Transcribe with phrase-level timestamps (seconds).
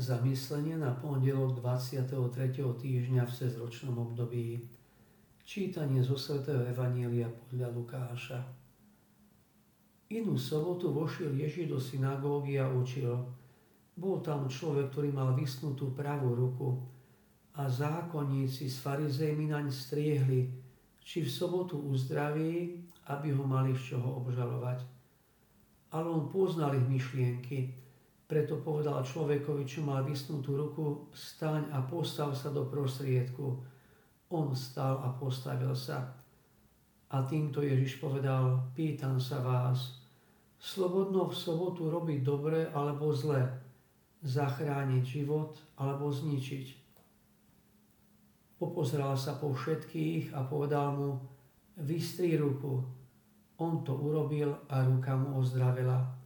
[0.00, 2.08] Zamyslenie na pondelok 23.
[2.56, 4.64] týždňa v cezročnom období.
[5.44, 8.40] Čítanie zo svätého Evanielia podľa Lukáša.
[10.08, 13.12] Inú sobotu vošiel Ježiš do synagógy a učil.
[13.92, 16.80] Bol tam človek, ktorý mal vysnutú pravú ruku
[17.60, 20.48] a zákonníci s farizejmi naň striehli,
[21.04, 24.80] či v sobotu uzdraví, aby ho mali z čoho obžalovať.
[25.92, 27.89] Ale on poznal ich myšlienky,
[28.30, 33.58] preto povedal človekovi, čo mal vysnutú ruku, staň a postav sa do prostriedku.
[34.30, 36.14] On stal a postavil sa.
[37.10, 39.98] A týmto Ježiš povedal, pýtam sa vás,
[40.62, 43.50] slobodno v sobotu robiť dobre alebo zle,
[44.22, 46.78] zachrániť život alebo zničiť.
[48.62, 51.10] Popozeral sa po všetkých a povedal mu,
[51.82, 52.78] vystri ruku.
[53.58, 56.20] On to urobil a ruka mu ozdravila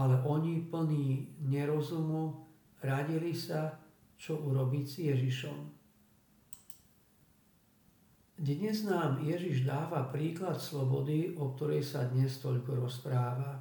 [0.00, 2.48] ale oni plní nerozumu
[2.80, 3.76] radili sa,
[4.16, 5.58] čo urobiť s Ježišom.
[8.40, 13.60] Dnes nám Ježiš dáva príklad slobody, o ktorej sa dnes toľko rozpráva.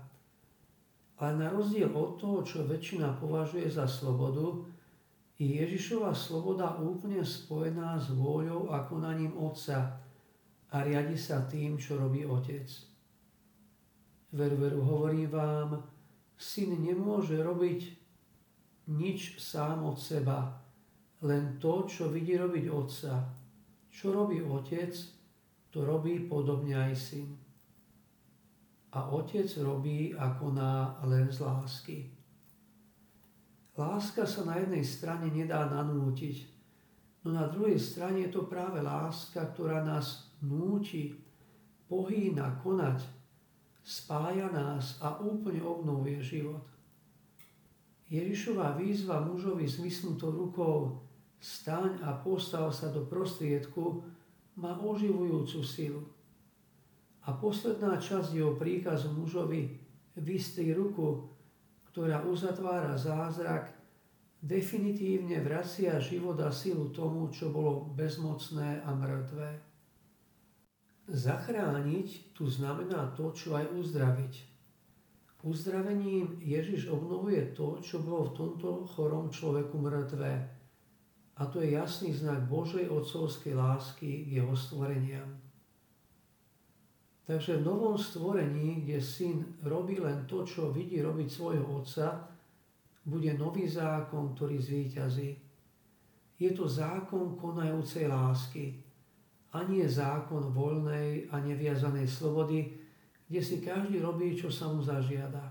[1.19, 4.63] Ale na rozdiel od toho, čo väčšina považuje za slobodu,
[5.35, 9.99] je Ježišova sloboda úplne spojená s vôľou a konaním Otca
[10.71, 12.71] a riadi sa tým, čo robí Otec.
[14.31, 15.98] Veru, veru, hovorím vám,
[16.39, 17.99] Syn nemôže robiť
[18.95, 20.55] nič sám od seba,
[21.19, 23.27] len to, čo vidí robiť otca.
[23.91, 24.95] Čo robí otec,
[25.67, 27.27] to robí podobne aj syn.
[28.95, 31.97] A otec robí a koná len z lásky.
[33.75, 36.35] Láska sa na jednej strane nedá nanútiť,
[37.23, 41.15] no na druhej strane je to práve láska, ktorá nás núti,
[41.87, 43.18] pohýna konať,
[43.89, 46.61] spája nás a úplne obnovuje život.
[48.05, 51.01] Ježišová výzva mužovi s vysnutou rukou
[51.41, 54.05] staň a postav sa do prostriedku
[54.61, 56.05] má oživujúcu silu.
[57.25, 59.81] A posledná časť jeho príkazu mužovi
[60.17, 61.25] vystri ruku,
[61.89, 63.73] ktorá uzatvára zázrak,
[64.41, 69.49] definitívne vracia život a silu tomu, čo bolo bezmocné a mŕtvé.
[71.09, 74.33] Zachrániť tu znamená to, čo aj uzdraviť.
[75.41, 80.33] Uzdravením Ježiš obnovuje to, čo bolo v tomto chorom človeku mŕtvé.
[81.39, 85.39] A to je jasný znak Božej otcovskej lásky k jeho stvoreniam.
[87.23, 92.29] Takže v novom stvorení, kde syn robí len to, čo vidí robiť svojho otca,
[93.05, 95.29] bude nový zákon, ktorý zvíťazí.
[96.37, 98.88] Je to zákon konajúcej lásky,
[99.49, 102.69] a nie zákon voľnej a neviazanej slobody,
[103.25, 105.41] kde si každý robí, čo sa mu zažiada.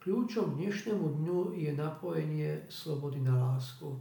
[0.00, 4.00] Kľúčom dnešnému dňu je napojenie slobody na lásku.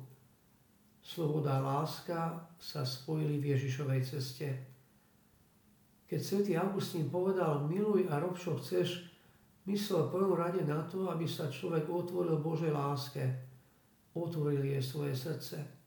[1.04, 4.48] Sloboda a láska sa spojili v Ježišovej ceste.
[6.08, 9.12] Keď svätý Augustín povedal miluj a rob, čo chceš,
[9.68, 13.24] myslel prvom rade na to, aby sa človek otvoril Božej láske.
[14.16, 15.79] Otvoril jej svoje srdce.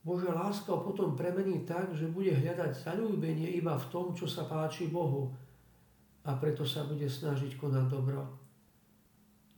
[0.00, 4.48] Božia láska ho potom premení tak, že bude hľadať zalúbenie iba v tom, čo sa
[4.48, 5.28] páči Bohu
[6.24, 8.24] a preto sa bude snažiť konať dobro.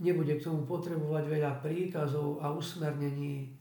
[0.02, 3.54] Nebude k tomu potrebovať veľa príkazov a usmernení,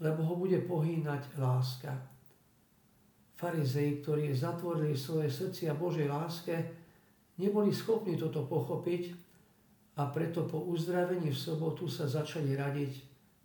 [0.00, 1.92] lebo ho bude pohýnať láska.
[3.36, 6.56] Farizei, ktorí zatvorili svoje srdcia Božej láske,
[7.36, 9.12] neboli schopní toto pochopiť
[10.00, 12.92] a preto po uzdravení v sobotu sa začali radiť,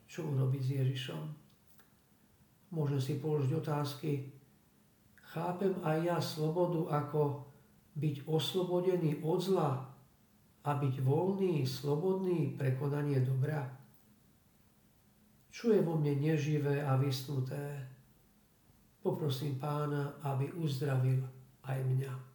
[0.08, 1.49] čo urobiť s Ježišom.
[2.70, 4.30] Môžem si položiť otázky.
[5.34, 7.50] Chápem aj ja slobodu ako
[7.98, 9.72] byť oslobodený od zla
[10.64, 13.66] a byť voľný, slobodný pre konanie dobra?
[15.50, 17.90] Čo je vo mne neživé a vysnuté?
[19.02, 21.26] Poprosím pána, aby uzdravil
[21.66, 22.29] aj mňa.